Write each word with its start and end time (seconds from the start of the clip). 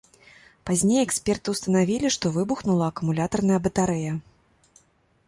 Пазней 0.67 1.01
эксперты 1.07 1.47
ўстанавілі, 1.55 2.07
што 2.15 2.25
выбухнула 2.37 2.87
акумулятарная 2.95 3.59
батарэя. 3.69 4.17